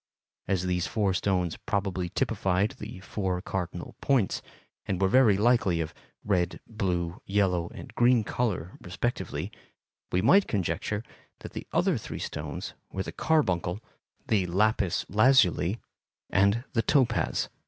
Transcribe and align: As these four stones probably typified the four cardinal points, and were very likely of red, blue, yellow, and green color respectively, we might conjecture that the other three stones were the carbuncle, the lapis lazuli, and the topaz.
As 0.47 0.65
these 0.65 0.87
four 0.87 1.13
stones 1.13 1.57
probably 1.67 2.09
typified 2.09 2.71
the 2.79 3.01
four 3.01 3.39
cardinal 3.39 3.95
points, 4.01 4.41
and 4.87 4.99
were 4.99 5.07
very 5.07 5.37
likely 5.37 5.79
of 5.79 5.93
red, 6.23 6.59
blue, 6.65 7.21
yellow, 7.27 7.69
and 7.69 7.93
green 7.93 8.23
color 8.23 8.79
respectively, 8.81 9.51
we 10.11 10.23
might 10.23 10.47
conjecture 10.47 11.03
that 11.41 11.53
the 11.53 11.67
other 11.71 11.99
three 11.99 12.17
stones 12.17 12.73
were 12.91 13.03
the 13.03 13.11
carbuncle, 13.11 13.79
the 14.27 14.47
lapis 14.47 15.05
lazuli, 15.07 15.77
and 16.31 16.63
the 16.73 16.81
topaz. 16.81 17.49